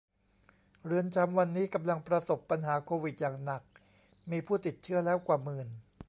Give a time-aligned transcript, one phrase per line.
[0.85, 3.61] เรือนจำวันนี้กำลังประสบปัญหาโควิดอย่างหนัก
[4.31, 5.67] มีผู้ติดเชื้อแล้วกว่าหมื่น!